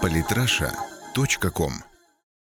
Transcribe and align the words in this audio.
Политраша.ком 0.00 1.72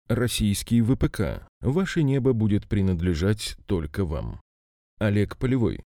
Российский 0.09 0.81
ВПК. 0.83 1.47
Ваше 1.61 2.03
небо 2.03 2.33
будет 2.33 2.69
принадлежать 2.69 3.57
только 3.67 4.05
вам. 4.05 4.41
Олег 4.99 5.37
Полевой. 5.37 5.83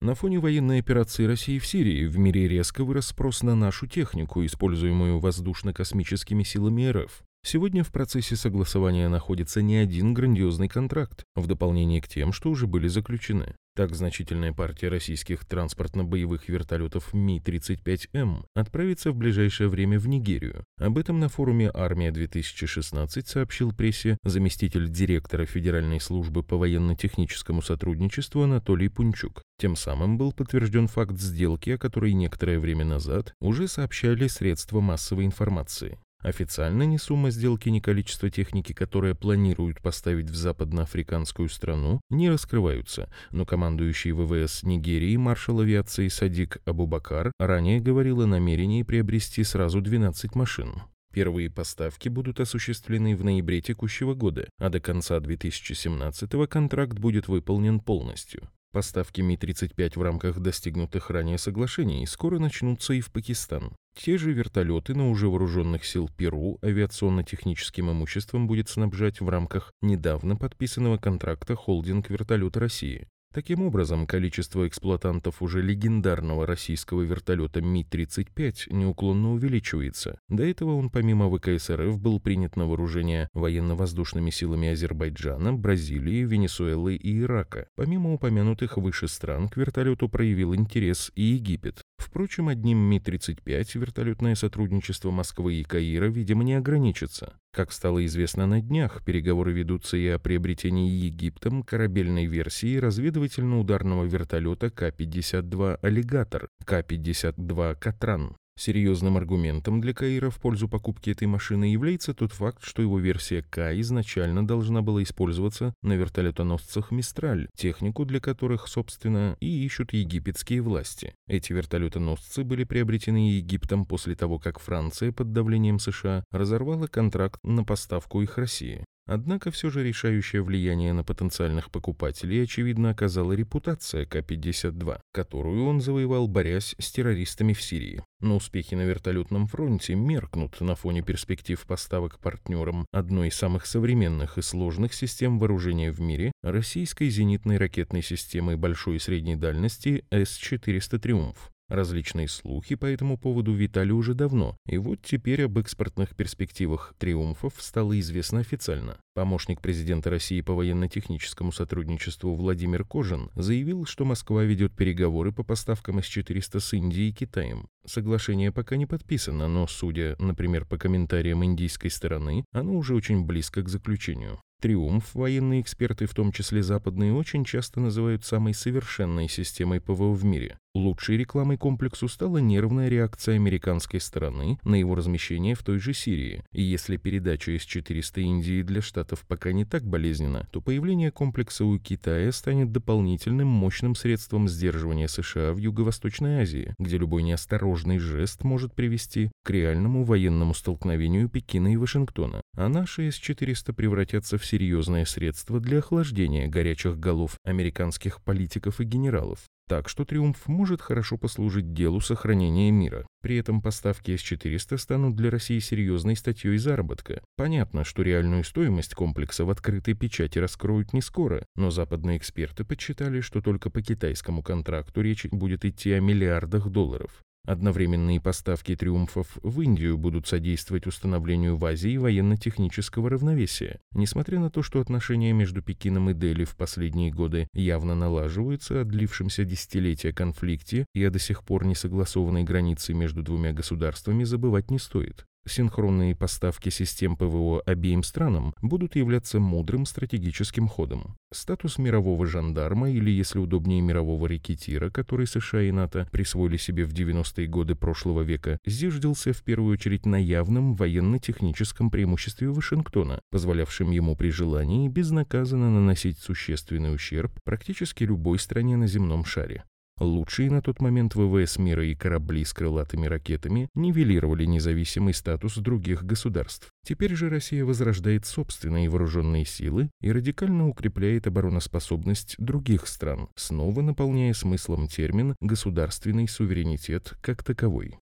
На 0.00 0.14
фоне 0.14 0.38
военной 0.38 0.78
операции 0.78 1.24
России 1.24 1.58
в 1.58 1.66
Сирии 1.66 2.06
в 2.06 2.18
мире 2.18 2.48
резко 2.48 2.84
вырос 2.84 3.08
спрос 3.08 3.42
на 3.42 3.54
нашу 3.54 3.86
технику, 3.86 4.44
используемую 4.44 5.18
воздушно-космическими 5.18 6.44
силами 6.44 6.86
РФ. 6.88 7.22
Сегодня 7.50 7.82
в 7.82 7.90
процессе 7.90 8.36
согласования 8.36 9.08
находится 9.08 9.62
не 9.62 9.76
один 9.76 10.12
грандиозный 10.12 10.68
контракт, 10.68 11.24
в 11.34 11.46
дополнение 11.46 12.02
к 12.02 12.06
тем, 12.06 12.30
что 12.30 12.50
уже 12.50 12.66
были 12.66 12.88
заключены. 12.88 13.54
Так, 13.74 13.94
значительная 13.94 14.52
партия 14.52 14.88
российских 14.88 15.46
транспортно-боевых 15.46 16.50
вертолетов 16.50 17.14
Ми-35М 17.14 18.44
отправится 18.54 19.12
в 19.12 19.16
ближайшее 19.16 19.70
время 19.70 19.98
в 19.98 20.06
Нигерию. 20.08 20.62
Об 20.78 20.98
этом 20.98 21.20
на 21.20 21.30
форуме 21.30 21.70
«Армия-2016» 21.72 23.26
сообщил 23.26 23.72
прессе 23.72 24.18
заместитель 24.24 24.90
директора 24.90 25.46
Федеральной 25.46 26.00
службы 26.00 26.42
по 26.42 26.58
военно-техническому 26.58 27.62
сотрудничеству 27.62 28.42
Анатолий 28.42 28.90
Пунчук. 28.90 29.42
Тем 29.58 29.74
самым 29.74 30.18
был 30.18 30.34
подтвержден 30.34 30.86
факт 30.86 31.18
сделки, 31.18 31.70
о 31.70 31.78
которой 31.78 32.12
некоторое 32.12 32.58
время 32.58 32.84
назад 32.84 33.32
уже 33.40 33.68
сообщали 33.68 34.26
средства 34.26 34.80
массовой 34.80 35.24
информации. 35.24 35.98
Официально 36.22 36.82
ни 36.82 36.96
сумма 36.96 37.30
сделки, 37.30 37.68
ни 37.68 37.78
количество 37.78 38.28
техники, 38.28 38.72
которое 38.72 39.14
планируют 39.14 39.80
поставить 39.80 40.28
в 40.28 40.34
западноафриканскую 40.34 41.48
страну, 41.48 42.00
не 42.10 42.28
раскрываются, 42.28 43.08
но 43.30 43.46
командующий 43.46 44.10
ВВС 44.10 44.64
Нигерии 44.64 45.16
маршал 45.16 45.60
авиации 45.60 46.08
Садик 46.08 46.58
Абубакар 46.64 47.32
ранее 47.38 47.80
говорил 47.80 48.22
о 48.22 48.26
намерении 48.26 48.82
приобрести 48.82 49.44
сразу 49.44 49.80
12 49.80 50.34
машин. 50.34 50.82
Первые 51.12 51.50
поставки 51.50 52.08
будут 52.08 52.40
осуществлены 52.40 53.16
в 53.16 53.24
ноябре 53.24 53.60
текущего 53.60 54.14
года, 54.14 54.48
а 54.58 54.68
до 54.68 54.80
конца 54.80 55.18
2017 55.20 56.30
контракт 56.48 56.98
будет 56.98 57.28
выполнен 57.28 57.80
полностью. 57.80 58.48
Поставки 58.72 59.22
Ми-35 59.22 59.98
в 59.98 60.02
рамках 60.02 60.40
достигнутых 60.40 61.10
ранее 61.10 61.38
соглашений 61.38 62.06
скоро 62.06 62.38
начнутся 62.38 62.92
и 62.92 63.00
в 63.00 63.10
Пакистан. 63.10 63.72
Те 64.00 64.16
же 64.16 64.32
вертолеты 64.32 64.94
на 64.94 65.10
уже 65.10 65.28
вооруженных 65.28 65.84
сил 65.84 66.08
Перу 66.16 66.60
авиационно-техническим 66.62 67.90
имуществом 67.90 68.46
будет 68.46 68.68
снабжать 68.68 69.20
в 69.20 69.28
рамках 69.28 69.72
недавно 69.82 70.36
подписанного 70.36 70.98
контракта 70.98 71.56
холдинг 71.56 72.08
вертолета 72.08 72.60
России. 72.60 73.08
Таким 73.34 73.60
образом, 73.62 74.06
количество 74.06 74.66
эксплуатантов 74.66 75.42
уже 75.42 75.60
легендарного 75.60 76.46
российского 76.46 77.02
вертолета 77.02 77.60
Ми-35 77.60 78.72
неуклонно 78.72 79.32
увеличивается. 79.32 80.18
До 80.28 80.42
этого 80.42 80.76
он 80.76 80.88
помимо 80.88 81.28
ВКС 81.30 81.68
РФ 81.68 82.00
был 82.00 82.20
принят 82.20 82.56
на 82.56 82.66
вооружение 82.66 83.28
военно-воздушными 83.34 84.30
силами 84.30 84.68
Азербайджана, 84.68 85.52
Бразилии, 85.52 86.24
Венесуэлы 86.24 86.96
и 86.96 87.20
Ирака. 87.20 87.68
Помимо 87.76 88.14
упомянутых 88.14 88.78
выше 88.78 89.08
стран, 89.08 89.50
к 89.50 89.58
вертолету 89.58 90.08
проявил 90.08 90.54
интерес 90.54 91.12
и 91.14 91.22
Египет. 91.22 91.82
Впрочем, 91.98 92.48
одним 92.48 92.78
Ми-35 92.78 93.78
вертолетное 93.78 94.36
сотрудничество 94.36 95.10
Москвы 95.10 95.56
и 95.56 95.64
Каира, 95.64 96.06
видимо, 96.06 96.44
не 96.44 96.54
ограничится. 96.54 97.34
Как 97.58 97.72
стало 97.72 98.06
известно 98.06 98.46
на 98.46 98.60
днях, 98.60 99.02
переговоры 99.04 99.52
ведутся 99.52 99.96
и 99.96 100.06
о 100.06 100.20
приобретении 100.20 100.88
Египтом 100.90 101.64
корабельной 101.64 102.26
версии 102.26 102.76
разведывательно-ударного 102.76 104.04
вертолета 104.04 104.70
К-52 104.70 105.80
«Аллигатор», 105.82 106.50
К-52 106.64 107.74
«Катран». 107.80 108.36
Серьезным 108.58 109.16
аргументом 109.16 109.80
для 109.80 109.94
Каира 109.94 110.30
в 110.30 110.40
пользу 110.40 110.68
покупки 110.68 111.10
этой 111.10 111.28
машины 111.28 111.66
является 111.66 112.12
тот 112.12 112.32
факт, 112.32 112.64
что 112.64 112.82
его 112.82 112.98
версия 112.98 113.40
К 113.42 113.72
изначально 113.78 114.44
должна 114.44 114.82
была 114.82 115.00
использоваться 115.04 115.74
на 115.80 115.92
вертолетоносцах 115.92 116.90
«Мистраль», 116.90 117.48
технику 117.54 118.04
для 118.04 118.18
которых, 118.18 118.66
собственно, 118.66 119.36
и 119.38 119.64
ищут 119.64 119.92
египетские 119.92 120.60
власти. 120.60 121.14
Эти 121.28 121.52
вертолетоносцы 121.52 122.42
были 122.42 122.64
приобретены 122.64 123.30
Египтом 123.36 123.86
после 123.86 124.16
того, 124.16 124.40
как 124.40 124.58
Франция 124.58 125.12
под 125.12 125.32
давлением 125.32 125.78
США 125.78 126.24
разорвала 126.32 126.88
контракт 126.88 127.38
на 127.44 127.62
поставку 127.62 128.22
их 128.22 128.38
России. 128.38 128.84
Однако 129.08 129.50
все 129.50 129.70
же 129.70 129.82
решающее 129.82 130.42
влияние 130.42 130.92
на 130.92 131.02
потенциальных 131.02 131.70
покупателей, 131.70 132.42
очевидно, 132.44 132.90
оказала 132.90 133.32
репутация 133.32 134.04
К-52, 134.04 135.00
которую 135.12 135.64
он 135.64 135.80
завоевал, 135.80 136.28
борясь 136.28 136.76
с 136.78 136.92
террористами 136.92 137.54
в 137.54 137.62
Сирии. 137.62 138.04
Но 138.20 138.36
успехи 138.36 138.74
на 138.74 138.82
вертолетном 138.82 139.46
фронте 139.46 139.94
меркнут 139.94 140.60
на 140.60 140.74
фоне 140.74 141.00
перспектив 141.00 141.58
поставок 141.66 142.18
партнерам 142.18 142.84
одной 142.92 143.28
из 143.28 143.34
самых 143.34 143.64
современных 143.64 144.36
и 144.36 144.42
сложных 144.42 144.92
систем 144.92 145.38
вооружения 145.38 145.90
в 145.90 146.00
мире– 146.00 146.30
российской 146.42 147.08
зенитной 147.08 147.56
ракетной 147.56 148.02
системы 148.02 148.58
большой 148.58 148.96
и 148.96 148.98
средней 148.98 149.36
дальности 149.36 150.04
С-400 150.10 150.98
«Триумф». 150.98 151.50
Различные 151.68 152.28
слухи 152.28 152.76
по 152.76 152.86
этому 152.86 153.18
поводу 153.18 153.52
витали 153.52 153.90
уже 153.90 154.14
давно, 154.14 154.56
и 154.66 154.78
вот 154.78 155.02
теперь 155.02 155.44
об 155.44 155.58
экспортных 155.58 156.16
перспективах 156.16 156.94
«Триумфов» 156.98 157.52
стало 157.58 157.98
известно 158.00 158.40
официально. 158.40 158.96
Помощник 159.14 159.60
президента 159.60 160.08
России 160.08 160.40
по 160.40 160.54
военно-техническому 160.54 161.52
сотрудничеству 161.52 162.34
Владимир 162.34 162.84
Кожин 162.84 163.30
заявил, 163.34 163.84
что 163.84 164.06
Москва 164.06 164.44
ведет 164.44 164.74
переговоры 164.74 165.30
по 165.30 165.42
поставкам 165.42 165.98
С-400 165.98 166.58
с 166.58 166.72
Индией 166.72 167.10
и 167.10 167.12
Китаем. 167.12 167.68
Соглашение 167.84 168.50
пока 168.50 168.76
не 168.76 168.86
подписано, 168.86 169.46
но, 169.46 169.66
судя, 169.66 170.16
например, 170.18 170.64
по 170.64 170.78
комментариям 170.78 171.44
индийской 171.44 171.90
стороны, 171.90 172.46
оно 172.50 172.76
уже 172.76 172.94
очень 172.94 173.26
близко 173.26 173.62
к 173.62 173.68
заключению. 173.68 174.40
Триумф 174.60 175.14
военные 175.14 175.60
эксперты, 175.60 176.06
в 176.06 176.14
том 176.14 176.32
числе 176.32 176.64
западные, 176.64 177.12
очень 177.12 177.44
часто 177.44 177.78
называют 177.78 178.24
самой 178.24 178.54
совершенной 178.54 179.28
системой 179.28 179.80
ПВО 179.80 180.12
в 180.12 180.24
мире. 180.24 180.58
Лучшей 180.78 181.16
рекламой 181.16 181.56
комплексу 181.56 182.06
стала 182.06 182.38
нервная 182.38 182.88
реакция 182.88 183.34
американской 183.34 184.00
стороны 184.00 184.60
на 184.62 184.76
его 184.76 184.94
размещение 184.94 185.56
в 185.56 185.64
той 185.64 185.80
же 185.80 185.92
Сирии. 185.92 186.44
И 186.52 186.62
если 186.62 186.96
передача 186.96 187.50
С-400 187.58 188.20
Индии 188.20 188.62
для 188.62 188.80
Штатов 188.80 189.24
пока 189.26 189.50
не 189.50 189.64
так 189.64 189.82
болезненна, 189.82 190.46
то 190.52 190.60
появление 190.60 191.10
комплекса 191.10 191.64
у 191.64 191.76
Китая 191.80 192.30
станет 192.30 192.70
дополнительным 192.70 193.48
мощным 193.48 193.96
средством 193.96 194.48
сдерживания 194.48 195.08
США 195.08 195.52
в 195.52 195.56
Юго-Восточной 195.56 196.42
Азии, 196.42 196.76
где 196.78 196.96
любой 196.96 197.24
неосторожный 197.24 197.98
жест 197.98 198.44
может 198.44 198.72
привести 198.72 199.32
к 199.42 199.50
реальному 199.50 200.04
военному 200.04 200.54
столкновению 200.54 201.28
Пекина 201.28 201.72
и 201.72 201.76
Вашингтона. 201.76 202.40
А 202.56 202.68
наши 202.68 203.10
С-400 203.10 203.72
превратятся 203.72 204.38
в 204.38 204.46
серьезное 204.46 205.04
средство 205.06 205.58
для 205.58 205.78
охлаждения 205.78 206.46
горячих 206.46 207.00
голов 207.00 207.36
американских 207.44 208.22
политиков 208.22 208.80
и 208.80 208.84
генералов. 208.84 209.40
Так 209.68 209.90
что 209.90 210.06
«Триумф» 210.06 210.48
может 210.48 210.80
хорошо 210.80 211.18
послужить 211.18 211.74
делу 211.74 212.00
сохранения 212.00 212.70
мира. 212.70 213.06
При 213.20 213.36
этом 213.36 213.60
поставки 213.60 214.16
С-400 214.16 214.78
станут 214.78 215.14
для 215.14 215.30
России 215.30 215.58
серьезной 215.58 216.16
статьей 216.16 216.56
заработка. 216.56 217.22
Понятно, 217.36 217.84
что 217.84 218.02
реальную 218.02 218.44
стоимость 218.44 218.94
комплекса 218.94 219.44
в 219.44 219.50
открытой 219.50 219.92
печати 219.92 220.38
раскроют 220.38 220.94
не 220.94 221.02
скоро, 221.02 221.44
но 221.54 221.70
западные 221.70 222.16
эксперты 222.16 222.64
подсчитали, 222.64 223.20
что 223.20 223.42
только 223.42 223.68
по 223.68 223.82
китайскому 223.82 224.42
контракту 224.42 225.02
речь 225.02 225.26
будет 225.26 225.66
идти 225.66 225.92
о 225.92 226.00
миллиардах 226.00 226.68
долларов. 226.68 227.22
Одновременные 227.48 228.20
поставки 228.20 228.76
«Триумфов» 228.76 229.38
в 229.42 229.62
Индию 229.62 229.96
будут 229.96 230.28
содействовать 230.28 230.86
установлению 230.86 231.56
в 231.56 231.64
Азии 231.64 231.96
военно-технического 231.96 233.08
равновесия. 233.08 233.80
Несмотря 233.94 234.38
на 234.38 234.50
то, 234.50 234.62
что 234.62 234.82
отношения 234.82 235.32
между 235.32 235.62
Пекином 235.62 236.10
и 236.10 236.12
Дели 236.12 236.44
в 236.44 236.56
последние 236.56 237.10
годы 237.10 237.48
явно 237.54 237.94
налаживаются 237.94 238.82
о 238.82 238.84
длившемся 238.84 239.46
десятилетия 239.46 240.12
конфликте 240.12 240.84
и 240.92 241.02
о 241.02 241.10
до 241.10 241.18
сих 241.18 241.42
пор 241.42 241.64
не 241.64 241.74
согласованной 241.74 242.44
границе 242.44 242.92
между 242.92 243.22
двумя 243.22 243.54
государствами 243.54 244.24
забывать 244.24 244.70
не 244.70 244.78
стоит. 244.78 245.24
Синхронные 245.48 246.14
поставки 246.14 246.68
систем 246.68 247.16
ПВО 247.16 247.62
обеим 247.62 248.02
странам 248.02 248.54
будут 248.60 248.96
являться 248.96 249.40
мудрым 249.40 249.86
стратегическим 249.86 250.68
ходом. 250.68 251.16
Статус 251.32 251.78
мирового 251.78 252.26
жандарма 252.26 252.90
или, 252.90 253.10
если 253.10 253.38
удобнее, 253.38 253.80
мирового 253.80 254.26
рекетира, 254.26 254.90
который 254.90 255.26
США 255.26 255.62
и 255.62 255.70
НАТО 255.70 256.06
присвоили 256.12 256.58
себе 256.58 256.84
в 256.84 256.92
90-е 256.92 257.46
годы 257.46 257.74
прошлого 257.74 258.22
века, 258.22 258.58
зиждился 258.66 259.32
в 259.32 259.42
первую 259.42 259.72
очередь 259.72 260.04
на 260.04 260.16
явном 260.16 260.74
военно-техническом 260.74 261.90
преимуществе 261.90 262.50
Вашингтона, 262.50 263.20
позволявшем 263.30 263.90
ему 263.90 264.16
при 264.16 264.30
желании 264.30 264.88
безнаказанно 264.88 265.70
наносить 265.70 266.18
существенный 266.18 266.94
ущерб 266.94 267.32
практически 267.42 268.04
любой 268.04 268.38
стране 268.38 268.76
на 268.76 268.86
земном 268.86 269.24
шаре. 269.24 269.64
Лучшие 270.00 270.50
на 270.50 270.62
тот 270.62 270.80
момент 270.80 271.14
ВВС 271.14 271.58
мира 271.58 271.84
и 271.84 271.94
корабли 271.94 272.44
с 272.44 272.52
крылатыми 272.52 273.06
ракетами 273.06 273.68
нивелировали 273.74 274.44
независимый 274.44 275.12
статус 275.12 275.56
других 275.56 276.04
государств. 276.04 276.68
Теперь 276.86 277.14
же 277.16 277.28
Россия 277.28 277.64
возрождает 277.64 278.24
собственные 278.24 278.88
вооруженные 278.88 279.44
силы 279.44 279.90
и 280.00 280.12
радикально 280.12 280.68
укрепляет 280.68 281.26
обороноспособность 281.26 282.36
других 282.38 282.86
стран, 282.86 283.28
снова 283.34 283.82
наполняя 283.82 284.32
смыслом 284.34 284.86
термин 284.86 285.34
«государственный 285.40 286.28
суверенитет» 286.28 287.14
как 287.20 287.42
таковой. 287.42 287.98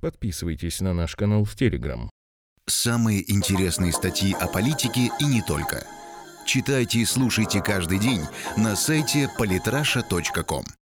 Подписывайтесь 0.00 0.80
на 0.80 0.92
наш 0.92 1.16
канал 1.16 1.44
в 1.44 1.54
Телеграм. 1.54 2.10
Самые 2.66 3.30
интересные 3.32 3.92
статьи 3.92 4.34
о 4.38 4.46
политике 4.46 5.10
и 5.20 5.24
не 5.24 5.42
только. 5.42 5.84
Читайте 6.44 7.00
и 7.00 7.04
слушайте 7.04 7.60
каждый 7.62 7.98
день 7.98 8.22
на 8.56 8.76
сайте 8.76 9.30
polytrasha.com. 9.38 10.64